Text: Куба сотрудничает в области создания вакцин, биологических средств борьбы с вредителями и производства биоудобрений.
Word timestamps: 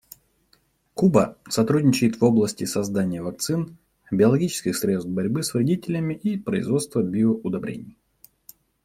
Куба 0.95 1.37
сотрудничает 1.47 2.19
в 2.19 2.23
области 2.23 2.63
создания 2.63 3.21
вакцин, 3.21 3.77
биологических 4.09 4.75
средств 4.75 5.11
борьбы 5.11 5.43
с 5.43 5.53
вредителями 5.53 6.15
и 6.15 6.39
производства 6.39 7.03
биоудобрений. 7.03 7.99